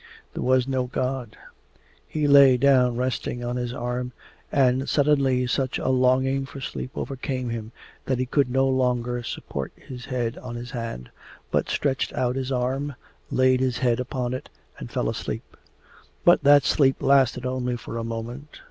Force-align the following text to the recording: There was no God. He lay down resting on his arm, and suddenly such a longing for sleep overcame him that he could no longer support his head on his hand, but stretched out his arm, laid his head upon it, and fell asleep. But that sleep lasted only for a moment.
There 0.33 0.41
was 0.41 0.67
no 0.67 0.85
God. 0.87 1.37
He 2.07 2.27
lay 2.27 2.57
down 2.57 2.95
resting 2.97 3.43
on 3.43 3.55
his 3.55 3.71
arm, 3.71 4.13
and 4.51 4.89
suddenly 4.89 5.45
such 5.45 5.77
a 5.77 5.89
longing 5.89 6.47
for 6.47 6.59
sleep 6.59 6.89
overcame 6.95 7.51
him 7.51 7.71
that 8.07 8.17
he 8.17 8.25
could 8.25 8.49
no 8.49 8.67
longer 8.67 9.21
support 9.21 9.71
his 9.75 10.05
head 10.05 10.39
on 10.39 10.55
his 10.55 10.71
hand, 10.71 11.11
but 11.51 11.69
stretched 11.69 12.11
out 12.13 12.35
his 12.35 12.51
arm, 12.51 12.95
laid 13.29 13.59
his 13.59 13.77
head 13.77 13.99
upon 13.99 14.33
it, 14.33 14.49
and 14.79 14.89
fell 14.89 15.07
asleep. 15.07 15.43
But 16.25 16.43
that 16.43 16.63
sleep 16.63 16.95
lasted 17.03 17.45
only 17.45 17.77
for 17.77 17.99
a 17.99 18.03
moment. 18.03 18.57